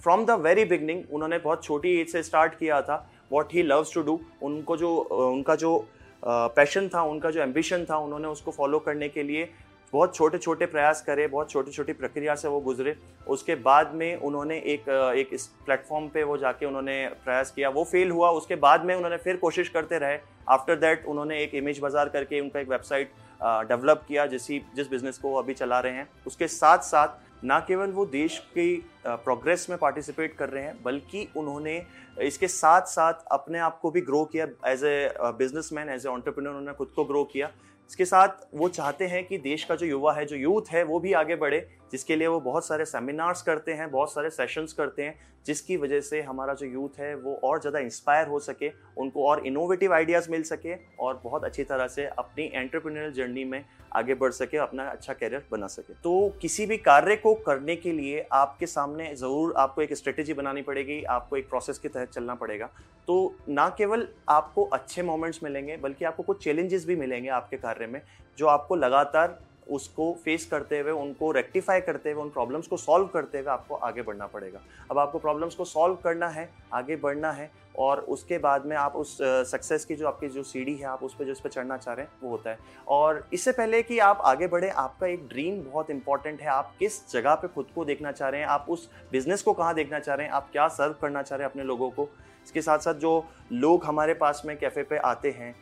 फ्रॉम 0.00 0.24
द 0.26 0.40
वेरी 0.40 0.64
बिगनिंग 0.66 1.02
उन्होंने 1.12 1.38
बहुत 1.38 1.64
छोटी 1.64 2.00
एज 2.00 2.08
से 2.08 2.22
स्टार्ट 2.22 2.58
किया 2.58 2.80
था 2.82 3.06
what 3.30 3.52
he 3.54 3.62
loves 3.62 3.94
to 3.94 4.02
do 4.02 4.20
उनको 4.42 4.76
जो, 4.76 4.96
उनका 4.96 5.54
जो 5.56 5.78
पैशन 6.22 6.88
था, 6.88 7.02
उनका 7.02 7.30
जो 7.30 7.40
एम्बिशन 7.42 7.84
था, 7.84 7.96
उन्होंने 7.98 8.28
उसको 8.28 8.50
फॉलो 8.50 8.78
करने 8.78 9.08
के 9.08 9.22
लिए 9.22 9.48
बहुत 9.92 10.14
छोटे 10.14 10.38
छोटे 10.38 10.66
प्रयास 10.66 11.02
करे, 11.02 11.26
बहुत 11.26 11.50
छोटी 11.50 11.70
छोटी 11.72 11.92
प्रक्रिया 11.94 12.34
से 12.34 12.48
वो 12.48 12.60
गुजरे। 12.60 12.94
उसके 13.26 13.54
बाद 13.56 13.92
में 13.94 14.16
उन्होंने 14.18 14.56
एक 14.66 14.88
एक 14.88 15.28
इस 15.32 15.46
प्लेटफॉर्म 15.66 16.08
पे 16.08 16.22
वो 16.22 16.36
जाके 16.38 16.66
उन्होंने 16.66 17.06
प्रयास 17.24 17.50
किया। 17.50 17.68
वो 17.68 17.84
फेल 17.84 18.10
हुआ, 18.10 18.30
उसके 18.30 18.56
बाद 18.56 18.84
में 18.84 18.94
उन्होंने 18.94 19.16
फिर 19.18 19.36
कोशिश 19.36 19.68
करते 19.68 19.98
रहे। 19.98 20.18
आफ्टर 20.48 20.76
दैट 20.76 21.04
उन्होंने 21.06 21.42
एक 21.42 21.54
इमेज 21.54 21.78
बाज़ार 21.78 22.08
करके 22.08 22.40
उनका 22.40 22.60
एक 22.60 22.68
वेबसाइट 22.68 23.10
डेवलप 23.40 24.04
किया 24.08 24.26
जिसी, 24.26 24.60
जिस 24.76 24.90
बिज़नेस 24.90 25.18
को 25.18 25.34
अभी 25.34 25.54
चला 25.54 25.80
रहे 25.80 25.92
हैं। 25.92 26.08
उसके 26.26 26.48
साथ 26.48 26.78
साथ 26.80 27.44
ना 27.44 27.58
केवल 27.60 27.90
वो 27.92 28.04
देश 28.08 28.38
की 28.54 28.76
प्रोग्रेस 29.06 29.66
में 29.70 29.78
पार्टिसिपेट 29.78 30.36
कर 30.36 30.48
रहे 30.48 30.62
हैं, 30.64 30.82
बल्कि 30.82 31.28
उन्होंने 31.36 31.82
इसके 32.22 32.48
साथ 32.48 32.86
साथ 32.88 33.24
अपने 33.32 33.58
आप 33.60 33.78
को 33.80 33.90
भी 33.90 34.00
ग्रो 34.02 34.24
किया। 34.24 34.46
As 34.66 34.84
a 34.84 35.12
businessman 35.18 35.88
as 35.88 36.06
a 36.06 36.08
entrepreneur 36.08 36.48
उन्होंने 36.48 36.72
खुद 36.74 36.92
को 36.96 37.04
ग्रो 37.04 37.24
किया। 37.24 37.50
इसके 37.88 38.04
साथ 38.04 38.46
वो 38.54 38.68
चाहते 38.68 39.06
हैं 39.06 39.24
कि 39.26 39.38
देश 39.38 39.64
का 39.64 39.74
जो 39.76 39.86
युवा 39.86 40.12
है, 40.12 40.24
जो 40.24 40.36
यूथ 40.36 40.70
है, 40.72 40.82
वो 40.84 41.00
भी 41.00 41.12
आगे 41.12 41.36
बढ़े, 41.36 41.66
जिसके 41.92 42.16
लिए 42.16 42.26
वो 42.26 42.40
बहुत 42.40 42.66
सारे 42.66 42.84
सेमिनार्स 42.84 43.42
करते 43.42 43.72
हैं, 43.72 43.90
बहुत 43.90 44.12
सारे 44.12 44.30
सेशंस 44.30 44.72
करते 44.72 45.02
हैं, 45.02 45.18
जिसकी 45.46 45.76
वजह 45.76 46.00
से 46.00 46.20
हमारा 46.22 46.54
जो 46.54 46.66
यूथ 46.66 46.98
है, 47.00 47.14
वो 47.14 47.34
और 47.44 47.60
ज़्यादा 47.60 47.78
इंस्पायर 47.78 48.28
हो 48.28 48.38
सके, 48.40 48.70
उनको 48.96 49.26
और 49.26 49.46
इनोवेटिव 49.46 49.94
आइडियाज़ 49.94 50.30
मिल 50.30 50.42
सके 50.42 50.74
और 50.98 51.20
बहुत 51.24 51.44
अच्छी 51.44 51.64
तरह 51.64 51.86
से 51.86 52.06
अपनी 52.06 52.50
एंटरप्रेन्योरल 52.54 53.12
जर्नी 53.12 53.44
में 53.44 53.64
आगे 53.92 54.14
बढ़ 54.14 54.32
सके, 54.32 54.56
अपना 54.56 54.88
अच्छा 54.88 55.12
कैरियर 55.12 55.44
बना 55.50 55.66
सके। 55.66 55.94
तो 55.94 56.38
किसी 56.42 56.66
भी 56.66 56.76
कार्य 56.78 57.16
को 57.16 57.34
करने 57.46 57.76
के 57.76 57.92
लिए 57.92 58.26
आपके 58.32 58.66
सामने 58.66 59.14
ज़रूर 59.14 59.54
आपको 59.58 59.82
एक 59.82 59.94
स्ट्रेटेजी 59.94 60.34
बनानी 60.34 60.62
पड़ेगी, 60.62 61.02
आपको 61.04 61.36
एक 61.36 61.48
प्रोसेस 61.48 61.78
के 61.78 61.88
तहत 61.88 62.10
चलना 62.10 62.34
पड़ेगा। 62.34 62.66
तो 63.08 63.34
ना 63.48 63.68
केवल 63.68 64.06
आपको 64.28 64.64
अच्छे 64.64 65.02
मोमेंट्स 65.02 65.42
मिलेंगे, 65.42 65.76
बल्कि 65.76 66.04
आपको 66.04 66.22
कुछ 66.22 66.44
चैलेंजेस 66.44 66.86
भी 66.86 66.96
मिलेंगे 66.96 67.28
आपके 67.30 67.56
कार्य 67.56 67.77
में, 67.86 68.00
जो 68.38 68.46
आपको 68.46 68.76
लगातार 68.76 69.38
उसको 69.70 70.12
फेस 70.24 70.46
करते 70.46 70.78
हुए, 70.80 70.92
उनको 70.92 71.30
रेक्टिफाई 71.32 71.80
करते 71.80 72.12
हुए, 72.12 72.22
उन 72.22 72.28
प्रॉब्लम्स 72.30 72.66
को 72.66 72.76
सॉल्व 72.76 73.06
करते 73.06 73.38
हुए 73.38 73.48
आपको 73.48 73.74
आगे 73.74 74.02
बढ़ना 74.02 74.26
पड़ेगा। 74.26 74.60
अब 74.90 74.98
आपको 74.98 75.18
प्रॉब्लम्स 75.18 75.54
को 75.54 75.64
सॉल्व 75.64 75.94
करना 75.94 76.28
है, 76.28 76.48
आगे 76.72 76.96
बढ़ना 76.96 77.32
है, 77.32 77.50
और 77.78 78.00
उसके 78.00 78.38
बाद 78.38 78.64
में 78.66 78.76
आप 78.76 78.96
उस 78.96 79.16
सक्सेस 79.50 79.84
की 79.84 79.94
जो 79.96 80.06
आपकी 80.08 80.28
जो 80.28 80.42
सीढ़ी 80.42 80.74
है, 80.74 80.84
आप 80.84 81.02
उस 81.02 81.14
पर 81.14 81.24
जो 81.24 81.32
इस 81.32 81.40
पर 81.40 81.50
चढ़ना 81.50 81.76
चाह 81.76 81.94
रहे 81.94 82.06
हैं, 82.06 82.12
वो 82.22 82.30
होता 82.30 82.50
है। 82.50 82.58
और 82.88 83.22
इससे 83.32 83.52
पहले 83.52 83.82
कि 83.82 83.98
आप 83.98 84.22
आगे 84.24 84.46
बढ़े, 84.46 84.68
आपका 84.68 85.06
एक 85.06 85.28
ड्रीम 85.28 85.62
बहुत 85.62 85.90
इंपॉर्टेंट 85.90 86.40
है। 86.40 86.48
आप 86.48 86.74
किस 86.78 87.00
जगह 87.12 87.34
पे 87.34 87.48
खुद 87.48 87.66
को 87.74 87.84
देखना 87.84 88.12
चाह 88.12 88.28
रहे 88.28 88.40
हैं, 88.40 88.48
आप 88.48 88.66
उस 88.68 88.88
बिज़नेस 89.12 89.42
को 89.42 89.52
कहाँ 89.52 89.74
देखना 89.74 89.98
चाह 89.98 90.14
रहे 90.14 90.26
हैं, 90.26 90.32
आप 90.32 90.50
क्या 90.52 90.68
सर्व 90.70 90.94
करना 91.02 91.22
चाह 91.22 91.36
रहे 91.38 91.44
हैं 91.44 91.50
अपने 91.50 91.64
लोगों 91.64 91.90
को, 91.90 92.08
इसके 92.44 92.62
साथ 92.62 92.78
साथ 92.78 92.94
जो 92.96 93.24
लोग 93.52 93.84
हमारे 93.84 94.14
पास 94.14 94.42
में 94.46 94.56
कैफ़े 94.58 94.82
पे 94.82 94.96
आते 94.98 95.30
हैं 95.30 95.54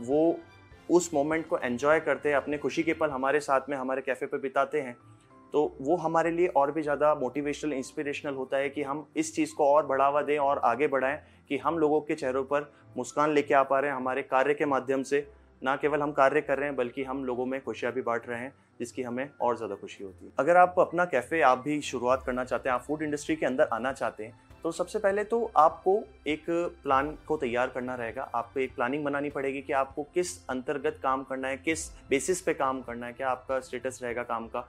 वो 0.00 0.38
उस 0.90 1.10
मोमेंट 1.14 1.46
को 1.48 1.58
एंजॉय 1.58 2.00
करते 2.00 2.28
हैं, 2.28 2.36
अपने 2.36 2.58
खुशी 2.58 2.82
के 2.82 2.92
पल 2.94 3.10
हमारे 3.10 3.40
साथ 3.40 3.68
में, 3.68 3.76
हमारे 3.76 4.02
कैफ़े 4.02 4.26
पर 4.26 4.38
बिताते 4.38 4.80
हैं 4.80 4.96
तो 5.52 5.62
वो 5.80 5.96
हमारे 5.96 6.30
लिए 6.30 6.46
और 6.48 6.70
भी 6.72 6.82
ज़्यादा 6.82 7.14
मोटिवेशनल 7.14 7.72
इंस्पिरेशनल 7.72 8.34
होता 8.34 8.56
है 8.56 8.68
कि 8.70 8.82
हम 8.82 9.06
इस 9.16 9.34
चीज़ 9.34 9.54
को 9.54 9.66
और 9.66 9.86
बढ़ावा 9.86 10.22
दें 10.22 10.38
और 10.38 10.58
आगे 10.64 10.86
बढ़ाएँ 10.88 11.18
कि 11.48 11.58
हम 11.58 11.78
लोगों 11.78 12.00
के 12.00 12.14
चेहरों 12.14 12.42
पर 12.44 12.70
मुस्कान 12.96 13.32
लेके 13.32 13.54
आ 13.54 13.62
पा 13.62 13.80
रहे 13.80 13.90
हैं, 13.90 13.96
हमारे 13.96 14.22
कार्य 14.22 14.54
के 14.54 14.66
माध्यम 14.66 15.02
से। 15.02 15.26
ना 15.62 15.74
केवल 15.76 16.00
हम 16.00 16.12
कार्य 16.12 16.40
कर 16.40 16.58
रहे 16.58 16.68
हैं, 16.68 16.76
बल्कि 16.76 17.02
हम 17.04 17.24
लोगों 17.24 17.46
में 17.46 17.60
खुशियाँ 17.62 17.92
भी 17.92 18.02
बांट 18.02 18.28
रहे 18.28 18.38
हैं, 18.38 18.52
जिसकी 18.78 19.02
हमें 19.02 19.28
और 19.40 19.56
ज़्यादा 19.56 19.74
खुशी 19.74 20.04
होती 20.04 20.26
है। 20.26 20.32
अगर 20.38 20.56
आप 20.56 20.74
अपना 20.78 21.04
कैफ़े 21.06 21.40
आप 21.42 21.58
भी 21.58 21.80
शुरुआत 21.82 22.22
करना 22.26 22.44
चाहते 22.44 22.68
हैं, 22.68 22.74
आप 22.74 22.82
फ़ूड 22.82 23.02
इंडस्ट्री 23.02 23.36
के 23.36 23.46
अंदर 23.46 23.68
आना 23.72 23.92
चाहते 23.92 24.24
हैं 24.24 24.49
तो 24.64 24.70
सबसे 24.72 24.98
पहले 24.98 25.22
तो 25.24 25.50
आपको 25.56 26.02
एक 26.26 26.44
प्लान 26.82 27.10
को 27.26 27.36
तैयार 27.36 27.68
करना 27.68 27.94
रहेगा। 27.94 28.22
आपको 28.34 28.60
एक 28.60 28.74
प्लानिंग 28.74 29.04
बनानी 29.04 29.30
पड़ेगी 29.30 29.60
कि 29.62 29.72
आपको 29.72 30.02
किस 30.14 30.36
अंतर्गत 30.48 30.98
काम 31.02 31.22
करना 31.22 31.48
है, 31.48 31.56
किस 31.56 31.88
बेसिस 32.10 32.40
पे 32.40 32.54
काम 32.54 32.80
करना 32.82 33.06
है, 33.06 33.12
क्या 33.12 33.30
आपका 33.30 33.60
स्टेटस 33.60 34.00
रहेगा 34.02 34.22
काम 34.24 34.46
का। 34.46 34.66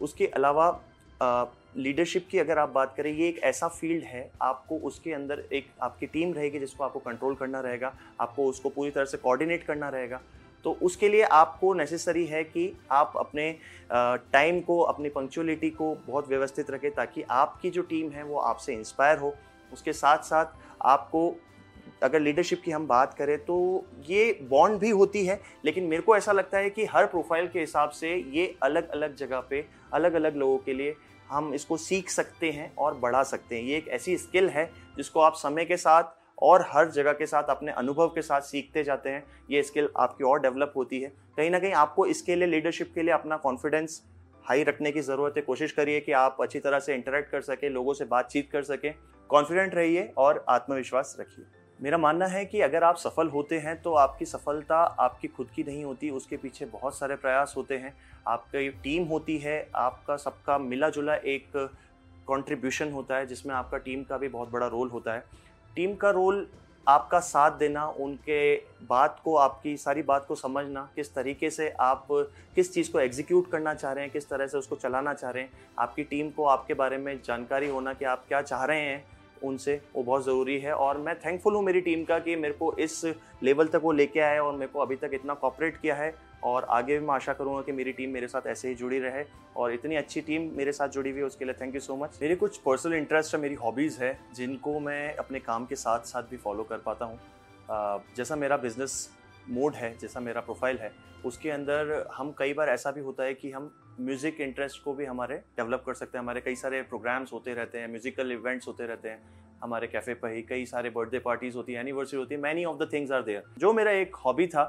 उसके 0.00 0.26
अलावा 0.26 0.68
लीडरशिप 1.76 2.26
की 2.30 2.38
अगर 2.38 2.58
आप 2.58 2.68
बात 2.68 2.94
करें, 2.96 3.12
ये 3.12 3.28
एक 3.28 3.38
ऐसा 3.44 3.68
फ़ील्ड 3.70 4.04
है, 4.04 4.30
आपको 4.42 4.78
उसके 4.78 5.12
अंदर 5.12 5.42
एक 5.52 5.66
आपकी 5.82 6.06
टीम 6.06 6.32
रहेगी 6.34 6.58
जिसको 6.58 6.84
आपको 6.84 6.98
कंट्रोल 7.00 7.34
करना 7.34 7.60
रहेगा, 7.60 7.92
आपको 8.20 8.46
उसको 8.46 8.68
पूरी 8.68 8.90
तरह 8.90 9.04
से 9.04 9.16
कोऑर्डिनेट 9.18 9.64
करना 9.64 9.88
रहेगा। 9.88 10.20
तो 10.64 10.76
उसके 10.82 11.08
लिए 11.08 11.22
आपको 11.22 11.72
नेसेसरी 11.74 12.24
है 12.26 12.42
कि 12.44 12.72
आप 12.90 13.12
अपने 13.16 13.50
टाइम 13.92 14.60
को, 14.60 14.80
अपनी 14.80 15.08
पंक्चुअलिटी 15.08 15.70
को 15.70 15.94
बहुत 16.06 16.28
व्यवस्थित 16.28 16.70
रखें 16.70 16.90
ताकि 16.90 17.22
आपकी 17.22 17.70
जो 17.70 17.82
टीम 17.82 18.10
है 18.10 18.24
वो 18.24 18.38
आपसे 18.40 18.74
इंस्पायर 18.74 19.18
हो। 19.18 19.34
उसके 19.72 19.92
साथ 19.92 20.18
साथ 20.24 20.46
आपको 20.82 21.34
अगर 22.02 22.20
लीडरशिप 22.20 22.62
की 22.64 22.70
हम 22.70 22.86
बात 22.86 23.14
करें 23.14 23.38
तो 23.38 23.84
ये 24.06 24.32
बॉन्ड 24.50 24.78
भी 24.78 24.90
होती 24.90 25.24
है, 25.26 25.40
लेकिन 25.64 25.84
मेरे 25.84 26.02
को 26.02 26.16
ऐसा 26.16 26.32
लगता 26.32 26.58
है 26.58 26.70
कि 26.70 26.84
हर 26.84 27.06
प्रोफ़ाइल 27.06 27.48
के 27.48 27.60
हिसाब 27.60 27.90
से 27.90 28.14
ये 28.30 28.54
अलग 28.62 28.88
अलग 28.88 29.14
जगह 29.16 29.40
पे 29.40 29.64
अलग 29.92 30.14
अलग 30.14 30.36
लोगों 30.36 30.58
के 30.58 30.74
लिए 30.74 30.94
हम 31.28 31.52
इसको 31.54 31.76
सीख 31.76 32.10
सकते 32.10 32.50
हैं 32.50 32.74
और 32.76 32.94
बढ़ा 32.94 33.22
सकते 33.22 33.56
हैं। 33.56 33.62
ये 33.62 33.76
एक 33.76 33.88
ऐसी 33.88 34.16
स्किल 34.18 34.48
है 34.48 34.70
जिसको 34.96 35.20
आप 35.20 35.34
समय 35.34 35.64
के 35.64 35.76
साथ 35.76 36.02
और 36.38 36.66
हर 36.68 36.90
जगह 36.90 37.12
के 37.12 37.26
साथ 37.26 37.50
अपने 37.50 37.72
अनुभव 37.72 38.08
के 38.08 38.22
साथ 38.22 38.40
सीखते 38.40 38.84
जाते 38.84 39.10
हैं। 39.10 39.24
ये 39.50 39.62
स्किल 39.62 39.88
आपकी 39.96 40.24
और 40.24 40.40
डेवलप 40.40 40.72
होती 40.76 41.00
है। 41.00 41.12
कहीं 41.36 41.50
ना 41.50 41.58
कहीं 41.58 41.72
आपको 41.72 42.06
इसके 42.06 42.36
लिए 42.36 42.48
लीडरशिप 42.48 42.92
के 42.94 43.02
लिए 43.02 43.14
अपना 43.14 43.36
कॉन्फिडेंस 43.36 44.02
हाई 44.44 44.62
रखने 44.64 44.92
की 44.92 45.00
ज़रूरत 45.00 45.34
है। 45.36 45.42
कोशिश 45.42 45.72
करिए 45.72 46.00
कि 46.00 46.12
आप 46.12 46.36
अच्छी 46.40 46.60
तरह 46.60 46.78
से 46.78 46.94
इंटरेक्ट 46.94 47.30
कर 47.30 47.40
सकें, 47.40 47.68
लोगों 47.70 47.94
से 47.94 48.04
बातचीत 48.04 48.50
कर 48.50 48.62
सकें। 48.62 48.94
कॉन्फिडेंट 49.30 49.74
रहिए 49.74 50.12
और 50.18 50.44
आत्मविश्वास 50.48 51.16
रखिए। 51.20 51.44
मेरा 51.80 51.98
मानना 51.98 52.26
है 52.26 52.44
कि 52.44 52.60
अगर 52.60 52.84
आप 52.84 52.96
सफल 52.96 53.28
होते 53.28 53.58
हैं 53.58 53.80
तो 53.82 53.94
आपकी 53.94 54.24
सफलता 54.24 54.76
आपकी 54.76 55.28
खुद 55.28 55.48
की 55.54 55.62
नहीं 55.62 55.84
होती, 55.84 56.10
उसके 56.10 56.36
पीछे 56.36 56.66
बहुत 56.66 56.96
सारे 56.98 57.16
प्रयास 57.16 57.54
होते 57.56 57.76
हैं। 57.76 57.94
आपकी 58.28 58.68
टीम 58.82 59.04
होती 59.04 59.36
है, 59.38 59.70
आपका 59.74 60.16
सबका 60.16 60.58
मिला 60.58 60.88
जुला 60.88 61.14
एक 61.14 61.56
कंट्रीब्यूशन 62.28 62.92
होता 62.92 63.16
है, 63.16 63.26
जिसमें 63.26 63.54
आपका 63.54 63.78
टीम 63.78 64.02
का 64.02 64.18
भी 64.18 64.28
बहुत 64.28 64.50
बड़ा 64.50 64.66
रोल 64.66 64.88
होता 64.88 65.14
है। 65.14 65.24
टीम 65.76 65.94
का 65.94 66.10
रोल 66.10 66.46
आपका 66.86 67.18
साथ 67.20 67.50
देना, 67.50 67.86
उनके 67.86 68.54
बात 68.88 69.20
को, 69.24 69.36
आपकी 69.36 69.76
सारी 69.76 70.02
बात 70.02 70.26
को 70.26 70.34
समझना, 70.34 70.88
किस 70.96 71.14
तरीके 71.14 71.50
से 71.50 71.68
आप, 71.80 72.06
किस 72.54 72.72
चीज़ 72.74 72.92
को 72.92 73.00
एग्जीक्यूट 73.00 73.50
करना 73.50 73.74
चाह 73.74 73.92
रहे 73.92 74.04
हैं, 74.04 74.12
किस 74.12 74.28
तरह 74.28 74.46
से 74.46 74.58
उसको 74.58 74.76
चलाना 74.76 75.14
चाह 75.14 75.30
रहे 75.30 75.42
हैं, 75.42 75.50
आपकी 75.78 76.04
टीम 76.04 76.30
को, 76.30 76.44
आपके 76.44 76.74
बारे 76.74 76.98
में 76.98 77.18
जानकारी 77.24 77.68
होना 77.68 77.92
कि 77.92 78.04
आप 78.04 78.24
क्या 78.28 78.42
चाह 78.42 78.64
रहे 78.64 78.80
हैं, 78.80 79.04
उनसे 79.42 79.80
वो 79.96 80.02
बहुत 80.02 80.24
ज़रूरी 80.24 80.58
है। 80.58 80.72
और 80.72 80.98
मैं 80.98 81.14
थैंकफुल 81.20 81.54
हूँ 81.54 81.62
मेरी 81.62 81.80
टीम 81.80 82.04
का 82.04 82.18
कि 82.18 82.36
मेरे 82.36 82.54
को 82.54 82.72
इस 82.76 83.04
लेवल 83.42 83.66
तक 83.66 83.80
वो 83.82 83.92
लेके 83.92 84.20
आए 84.20 84.38
और 84.38 84.52
मेरे 84.52 84.72
को 84.72 84.80
अभी 84.80 84.96
तक 84.96 85.10
इतना 85.14 85.34
कॉपरेट 85.34 85.76
किया 85.76 85.94
है। 85.94 86.14
और 86.44 86.64
आगे 86.70 86.98
भी 86.98 87.06
मैं 87.06 87.14
आशा 87.14 87.32
करूँगा 87.32 87.60
कि 87.62 87.72
मेरी 87.72 87.92
टीम 87.92 88.10
मेरे 88.10 88.28
साथ 88.28 88.46
ऐसे 88.46 88.68
ही 88.68 88.74
जुड़ी 88.74 88.98
रहे 88.98 89.24
और 89.56 89.72
इतनी 89.72 89.96
अच्छी 89.96 90.20
टीम 90.20 90.50
मेरे 90.56 90.72
साथ 90.72 90.88
जुड़ी 90.88 91.10
हुई 91.10 91.20
है 91.20 91.26
उसके 91.26 91.44
लिए 91.44 91.54
थैंक 91.60 91.74
यू 91.74 91.80
सो 91.80 91.96
मच 91.96 92.18
मेरी 92.22 92.36
कुछ 92.36 92.56
पर्सनल 92.58 92.94
इंटरेस्ट 92.94 93.34
है 93.34 93.40
मेरी 93.40 93.54
हॉबीज़ 93.54 94.02
है 94.02 94.18
जिनको 94.34 94.78
मैं 94.80 95.14
अपने 95.16 95.40
काम 95.40 95.66
के 95.66 95.76
साथ 95.76 96.00
साथ 96.06 96.22
भी 96.30 96.36
फॉलो 96.36 96.64
कर 96.64 96.78
पाता 96.78 97.04
हूँ. 97.04 97.18
जैसा 98.16 98.36
मेरा 98.36 98.56
बिज़नेस 98.56 99.08
मोड 99.48 99.74
है, 99.74 99.96
जैसा 99.98 100.20
मेरा 100.20 100.40
प्रोफ़ाइल 100.40 100.78
है, 100.78 100.92
उसके 101.24 101.50
अंदर 101.50 102.06
हम 102.14 102.34
कई 102.38 102.52
बार 102.54 102.68
ऐसा 102.68 102.90
भी 102.90 103.00
होता 103.00 103.24
है 103.24 103.34
कि 103.34 103.50
हम 103.50 103.70
म्यूज़िक 104.00 104.40
इंटरेस्ट 104.40 104.82
को 104.84 104.92
भी 104.94 105.04
हमारे 105.04 105.36
डेवलप 105.56 105.82
कर 105.86 105.94
सकते 105.94 106.18
हैं. 106.18 106.22
हमारे 106.22 106.40
कई 106.40 106.54
सारे 106.56 106.82
प्रोग्राम्स 106.82 107.32
होते 107.32 107.54
रहते 107.54 107.78
हैं 107.78 107.88
म्यूजिकल 107.88 108.32
इवेंट्स 108.32 108.68
होते 108.68 108.86
रहते 108.86 109.08
हैं. 109.08 109.20
हमारे 109.62 109.86
कैफ़े 109.86 110.14
पर 110.14 110.32
ही 110.32 110.42
कई 110.42 110.64
सारे 110.66 110.90
बर्थडे 110.90 111.18
पार्टीज़ 111.18 111.56
होती 111.56 111.72
है 111.72 111.80
एनिवर्सरी 111.80 112.18
होती 112.18 112.34
है. 112.34 112.40
Many 112.40 112.64
of 112.64 112.78
the 112.78 112.88
things 112.92 113.12
are 113.12 113.22
there 113.22 113.42
जो 113.58 113.72
मेरा 113.72 113.90
एक 113.92 114.16
हॉबी 114.24 114.46
था 114.46 114.64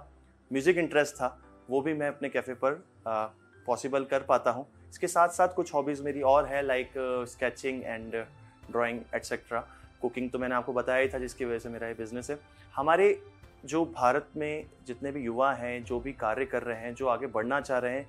म्यूज़िक 0.51 0.77
इंटरेस्ट 0.77 1.15
था 1.15 1.27
वो 1.69 1.81
भी 1.81 1.93
मैं 1.93 2.07
अपने 2.07 2.29
कैफ़े 2.29 2.53
पर 2.53 2.83
पॉसिबल 3.67 4.03
कर 4.05 4.23
पाता 4.23 4.51
हूँ। 4.51 4.65
इसके 4.89 5.07
साथ 5.07 5.29
साथ 5.29 5.53
कुछ 5.55 5.73
हॉबीज़ 5.73 6.03
मेरी 6.03 6.21
और 6.23 6.45
है 6.45 6.61
like 6.61 6.91
sketching 7.29 7.83
and 7.83 8.15
drawing 8.71 8.99
etcetera 9.15 9.59
cooking 10.01 10.29
तो 10.31 10.39
मैंने 10.39 10.55
आपको 10.55 10.73
बताया 10.73 11.01
ही 11.01 11.07
था, 11.07 11.19
जिसकी 11.19 11.45
वजह 11.45 11.59
से 11.59 11.69
मेरा 11.69 11.87
ये 11.87 11.93
बिज़नेस 11.93 12.29
है। 12.29 12.37
हमारे 12.75 13.21
जो 13.65 13.83
भारत 13.85 14.29
में 14.37 14.65
जितने 14.87 15.11
भी 15.11 15.21
युवा 15.21 15.51
हैं, 15.53 15.83
जो 15.83 15.99
भी 15.99 16.13
कार्य 16.13 16.45
कर 16.45 16.63
रहे 16.63 16.79
हैं, 16.79 16.93
जो 16.95 17.07
आगे 17.07 17.27
बढ़ना 17.27 17.59
चाह 17.61 17.79
रहे 17.79 17.97
हैं, 17.97 18.07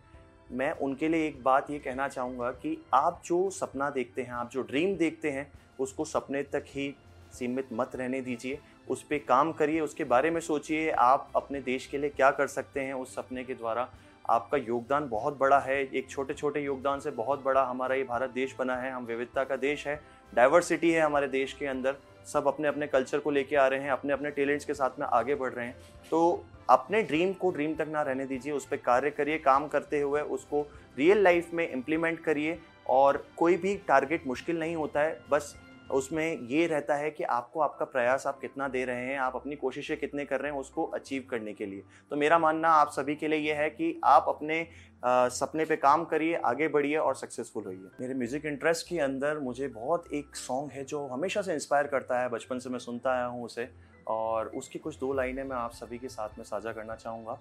मैं 0.52 0.70
उनके 0.72 1.08
लिए 1.08 1.26
एक 1.26 1.42
बात 1.42 1.70
ये 1.70 1.78
कहना 1.78 2.08
चाहूँगा 2.08 2.50
कि 2.52 2.76
आप 2.94 3.22
जो 3.24 3.38
सपना 3.50 3.88
देखते 3.90 4.22
हैं, 4.22 4.32
आप 4.32 4.50
जो 4.50 4.62
ड्रीम 4.62 4.96
देखते 4.96 5.30
हैं, 5.30 5.50
उसको 5.80 6.04
सपने 6.04 6.42
तक 6.42 6.64
ही 6.68 6.94
सीमित 7.32 7.68
मत 7.72 7.96
रहने 7.96 8.20
दीजिए। 8.20 8.58
उस 8.88 9.02
पर 9.02 9.18
काम 9.18 9.52
करिए, 9.52 9.80
उसके 9.80 10.04
बारे 10.04 10.30
में 10.30 10.40
सोचिए, 10.40 10.90
आप 10.90 11.30
अपने 11.36 11.60
देश 11.60 11.86
के 11.86 11.98
लिए 11.98 12.10
क्या 12.10 12.30
कर 12.30 12.46
सकते 12.46 12.80
हैं 12.80 12.94
उस 12.94 13.14
सपने 13.14 13.44
के 13.44 13.54
द्वारा। 13.54 13.88
आपका 14.30 14.58
योगदान 14.58 15.08
बहुत 15.08 15.38
बड़ा 15.38 15.58
है, 15.58 15.80
एक 15.84 16.08
छोटे 16.10 16.34
छोटे 16.34 16.60
योगदान 16.60 17.00
से 17.00 17.10
बहुत 17.12 17.42
बड़ा 17.44 17.62
हमारा 17.64 17.94
ये 17.94 18.04
भारत 18.04 18.30
देश 18.30 18.54
बना 18.58 18.76
है। 18.76 18.90
हम 18.92 19.04
विविधता 19.06 19.44
का 19.44 19.56
देश 19.56 19.86
है 19.86 20.00
डाइवर्सिटी 20.32 20.90
है 20.90 21.00
हमारे 21.00 21.28
देश 21.28 21.52
के 21.52 21.66
अंदर। 21.66 21.96
सब 22.26 22.46
अपने 22.48 22.68
अपने 22.68 22.86
कल्चर 22.86 23.18
को 23.18 23.30
लेके 23.30 23.56
आ 23.56 23.66
रहे 23.66 23.80
हैं 23.80 23.90
अपने 23.90 24.12
अपने 24.12 24.30
टैलेंट्स 24.30 24.64
के 24.64 24.74
साथ 24.74 24.98
में 25.00 25.06
आगे 25.06 25.34
बढ़ 25.34 25.52
रहे 25.52 25.66
हैं। 25.66 25.76
तो 26.10 26.44
अपने 26.70 27.02
ड्रीम 27.02 27.32
को 27.32 27.50
ड्रीम 27.50 27.74
तक 27.74 27.88
ना 27.88 28.02
रहने 28.02 28.26
दीजिए, 28.26 28.52
उस 28.52 28.66
पर 28.66 28.76
कार्य 28.76 29.10
करिए, 29.10 29.38
काम 29.38 29.66
करते 29.68 30.00
हुए 30.00 30.20
उसको 30.20 30.66
रियल 30.98 31.22
लाइफ 31.22 31.52
में 31.54 31.68
इम्प्लीमेंट 31.68 32.20
करिए 32.20 32.58
और 32.88 33.24
कोई 33.36 33.56
भी 33.56 33.76
टारगेट 33.88 34.26
मुश्किल 34.26 34.58
नहीं 34.58 34.76
होता 34.76 35.00
है। 35.00 35.18
बस 35.30 35.54
उसमें 35.90 36.48
ये 36.48 36.66
रहता 36.66 36.94
है 36.94 37.10
कि 37.10 37.24
आपको 37.24 37.60
आपका 37.60 37.84
प्रयास 37.84 38.26
आप 38.26 38.40
कितना 38.40 38.68
दे 38.68 38.84
रहे 38.84 39.04
हैं 39.04 39.18
आप 39.18 39.36
अपनी 39.36 39.56
कोशिशें 39.56 39.96
कितने 39.96 40.24
कर 40.24 40.40
रहे 40.40 40.52
हैं 40.52 40.58
उसको 40.58 40.84
अचीव 40.84 41.26
करने 41.30 41.52
के 41.52 41.66
लिए। 41.66 41.82
तो 42.10 42.16
मेरा 42.16 42.38
मानना 42.38 42.68
आप 42.70 42.90
सभी 42.90 43.14
के 43.16 43.28
लिए 43.28 43.38
ये 43.38 43.54
है 43.54 43.70
कि 43.70 44.00
आप 44.04 44.24
अपने 44.28 44.60
आ, 45.04 45.28
सपने 45.28 45.64
पे 45.64 45.76
काम 45.76 46.04
करिए 46.04 46.34
आगे 46.44 46.68
बढ़िए 46.68 46.96
और 46.96 47.14
सक्सेसफुल 47.14 47.64
होइए 47.64 47.90
मेरे 48.00 48.14
म्यूज़िक 48.14 48.46
इंटरेस्ट 48.46 48.88
के 48.88 48.98
अंदर 49.00 49.38
मुझे 49.38 49.68
बहुत 49.68 50.12
एक 50.12 50.36
सॉन्ग 50.36 50.70
है 50.70 50.84
जो 50.84 51.06
हमेशा 51.06 51.42
से 51.42 51.54
इंस्पायर 51.54 51.86
करता 51.86 52.20
है 52.20 52.28
बचपन 52.28 52.58
से 52.58 52.70
मैं 52.70 52.78
सुनता 52.78 53.12
आया 53.12 53.24
हूँ 53.24 53.44
उसे। 53.44 53.68
और 54.06 54.46
उसकी 54.54 54.78
कुछ 54.78 54.98
दो 54.98 55.12
लाइनें 55.12 55.42
मैं 55.44 55.56
आप 55.56 55.72
सभी 55.72 55.98
के 55.98 56.08
साथ 56.08 56.38
में 56.38 56.44
साझा 56.44 56.72
करना 56.72 56.94
चाहूँगा। 56.94 57.38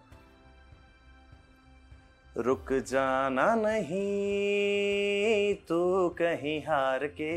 रुक 2.37 2.73
जाना 2.87 3.53
नहीं 3.55 5.53
तो 5.67 6.09
कहीं 6.09 6.59
हार 6.61 7.05
के। 7.07 7.33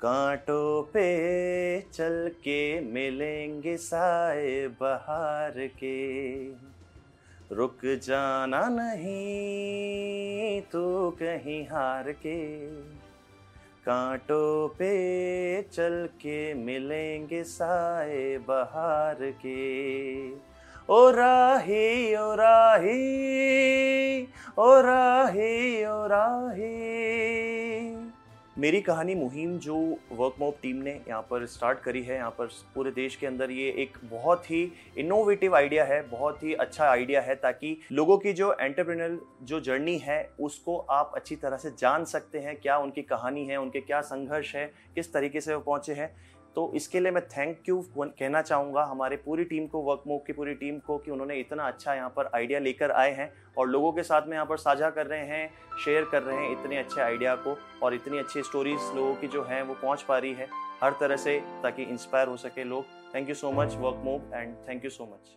कांटों 0.00 0.82
पे 0.82 1.80
चल 1.80 2.30
के 2.34 2.80
मिलेंगे 2.80 3.76
साए 3.76 4.68
बहार 4.80 5.52
के। 5.56 6.48
रुक 7.52 7.78
जाना 7.84 8.68
नहीं 8.68 10.62
तो 10.62 11.10
कहीं 11.10 11.64
हार 11.64 12.12
के। 12.12 12.66
कांटों 13.86 14.68
पे 14.68 15.62
चल 15.62 16.08
के 16.14 16.54
मिलेंगे 16.54 17.44
साए 17.44 18.38
बहार 18.38 19.16
के। 19.20 20.30
ओ 20.90 21.10
राही 21.10 22.16
ओ 22.16 22.34
राही 22.34 23.02
ओ 24.58 24.80
राही 24.80 25.84
ओ 25.84 26.06
राही। 26.06 27.97
मेरी 28.58 28.80
कहानी 28.80 29.14
मुहिम 29.14 29.52
जो 29.58 29.74
वर्क 30.12 30.36
मॉप 30.40 30.56
टीम 30.62 30.76
ने 30.76 30.92
यहाँ 31.08 31.20
पर 31.22 31.44
स्टार्ट 31.46 31.78
करी 31.80 32.02
है, 32.02 32.14
यहाँ 32.16 32.30
पर 32.30 32.46
पूरे 32.74 32.90
देश 32.90 33.16
के 33.16 33.26
अंदर 33.26 33.50
ये 33.50 33.68
एक 33.78 33.98
बहुत 34.04 34.50
ही 34.50 34.62
इनोवेटिव 34.98 35.54
आइडिया 35.56 35.84
है, 35.84 36.00
बहुत 36.08 36.42
ही 36.42 36.54
अच्छा 36.54 36.84
आइडिया 36.84 37.20
है 37.20 37.34
ताकि 37.34 37.76
लोगों 37.92 38.16
की 38.18 38.32
जो 38.32 38.52
एंटरप्रेनर 38.60 39.18
जो 39.42 39.60
जर्नी 39.60 39.96
है, 39.98 40.18
उसको 40.40 40.76
आप 40.90 41.12
अच्छी 41.16 41.36
तरह 41.36 41.56
से 41.56 41.70
जान 41.78 42.04
सकते 42.04 42.38
हैं, 42.38 42.56
क्या 42.56 42.78
उनकी 42.78 43.02
कहानी 43.04 43.46
है, 43.46 43.56
उनके 43.56 43.80
क्या 43.80 44.00
संघर्ष 44.02 44.54
है, 44.54 44.66
किस 44.94 45.12
तरीके 45.12 45.40
से 45.40 45.54
वो 45.54 45.60
पहुँचे 45.60 45.94
हैं। 45.94 46.14
तो 46.58 46.70
इसके 46.74 47.00
लिए 47.00 47.10
मैं 47.12 47.22
थैंक 47.28 47.68
यू 47.68 47.76
कहना 47.96 48.40
चाहूँगा, 48.42 48.82
हमारे 48.84 49.16
पूरी 49.16 49.44
टीम 49.44 49.66
को 49.66 49.80
वर्क 49.82 50.02
मूव 50.06 50.18
की 50.26 50.32
पूरी 50.32 50.54
टीम 50.54 50.78
को, 50.78 50.96
कि 50.98 51.10
उन्होंने 51.10 51.34
इतना 51.40 51.66
अच्छा 51.66 51.94
यहाँ 51.94 52.08
पर 52.16 52.30
आइडिया 52.34 52.58
लेकर 52.60 52.90
आए 52.92 53.12
हैं 53.14 53.30
और 53.58 53.68
लोगों 53.68 53.92
के 53.92 54.02
साथ 54.02 54.26
में 54.26 54.32
यहाँ 54.32 54.46
पर 54.46 54.56
साझा 54.56 54.90
कर 54.90 55.06
रहे 55.06 55.26
हैं 55.26 55.50
शेयर 55.84 56.08
कर 56.12 56.22
रहे 56.22 56.36
हैं 56.36 56.50
इतने 56.52 56.78
अच्छे 56.78 57.00
आइडिया 57.00 57.34
को 57.36 57.56
और 57.82 57.94
इतनी 57.94 58.18
अच्छी 58.18 58.42
स्टोरीज 58.42 58.90
लोगों 58.96 59.14
की 59.14 59.28
जो 59.28 59.44
हैं 59.44 59.62
वो 59.62 59.74
पहुँच 59.74 60.02
पा 60.02 60.18
रही 60.18 60.32
है 60.32 60.48
हर 60.82 60.96
तरह 61.00 61.16
से, 61.16 61.38
ताकि 61.62 61.82
इंस्पायर 61.84 62.28
हो 62.28 62.36
सके 62.38 62.64
लोग। 62.64 62.84
Thank 63.14 63.28
you 63.28 63.34
so 63.34 63.52
much 63.52 63.76
Workmob 64.04 64.34
and 64.34 64.56
thank 64.68 64.84
you 64.84 64.90
so 64.90 65.04
much 65.04 65.36